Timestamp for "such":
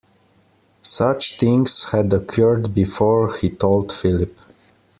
0.81-1.37